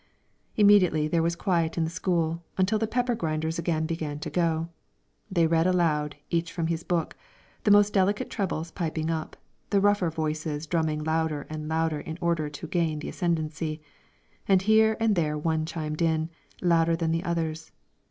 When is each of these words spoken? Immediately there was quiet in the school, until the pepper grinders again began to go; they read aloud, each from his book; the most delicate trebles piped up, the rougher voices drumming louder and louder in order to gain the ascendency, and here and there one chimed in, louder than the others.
Immediately 0.57 1.07
there 1.09 1.21
was 1.21 1.35
quiet 1.35 1.77
in 1.77 1.83
the 1.83 1.89
school, 1.91 2.41
until 2.57 2.79
the 2.79 2.87
pepper 2.87 3.13
grinders 3.13 3.59
again 3.59 3.85
began 3.85 4.17
to 4.21 4.31
go; 4.31 4.69
they 5.29 5.45
read 5.45 5.67
aloud, 5.67 6.15
each 6.31 6.51
from 6.51 6.65
his 6.65 6.81
book; 6.83 7.15
the 7.65 7.69
most 7.69 7.93
delicate 7.93 8.27
trebles 8.31 8.71
piped 8.71 8.97
up, 9.11 9.37
the 9.69 9.79
rougher 9.79 10.09
voices 10.09 10.65
drumming 10.65 11.03
louder 11.03 11.45
and 11.51 11.67
louder 11.69 11.99
in 11.99 12.17
order 12.19 12.49
to 12.49 12.67
gain 12.67 12.97
the 12.97 13.09
ascendency, 13.09 13.79
and 14.47 14.63
here 14.63 14.97
and 14.99 15.15
there 15.15 15.37
one 15.37 15.67
chimed 15.67 16.01
in, 16.01 16.31
louder 16.63 16.95
than 16.95 17.11
the 17.11 17.23
others. 17.23 17.71